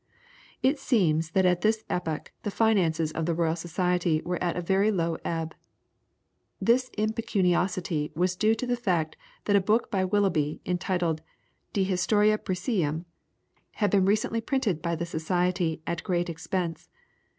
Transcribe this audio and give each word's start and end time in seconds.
It 0.63 0.79
seems 0.79 1.29
that 1.33 1.45
at 1.45 1.61
this 1.61 1.83
epoch 1.87 2.31
the 2.41 2.49
finances 2.49 3.11
of 3.11 3.27
the 3.27 3.35
Royal 3.35 3.55
Society 3.55 4.19
were 4.25 4.41
at 4.43 4.55
a 4.57 4.59
very 4.61 4.89
low 4.89 5.17
ebb. 5.23 5.53
This 6.59 6.89
impecuniosity 6.97 8.11
was 8.15 8.35
due 8.35 8.55
to 8.55 8.65
the 8.65 8.75
fact 8.75 9.15
that 9.45 9.55
a 9.55 9.61
book 9.61 9.91
by 9.91 10.03
Willoughby, 10.03 10.59
entitled 10.65 11.21
"De 11.71 11.83
Historia 11.83 12.39
Piscium," 12.39 13.05
had 13.73 13.91
been 13.91 14.05
recently 14.05 14.41
printed 14.41 14.81
by 14.81 14.95
the 14.95 15.05
society 15.05 15.83
at 15.85 16.01
great 16.01 16.31
expense. 16.31 16.89